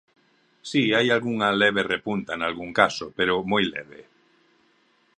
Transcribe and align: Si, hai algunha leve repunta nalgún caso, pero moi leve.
Si, 0.69 0.83
hai 0.95 1.07
algunha 1.09 1.49
leve 1.61 1.81
repunta 1.93 2.33
nalgún 2.41 2.71
caso, 2.81 3.05
pero 3.17 3.45
moi 3.51 3.63
leve. 3.75 4.01